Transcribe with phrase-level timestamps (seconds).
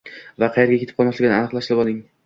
[0.43, 2.05] va qayerga ketib qolmasligini aniqlashtirib oling.